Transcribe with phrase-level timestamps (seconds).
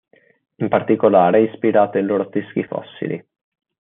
[0.55, 3.23] In particolare è ispirato ai loro teschi fossili.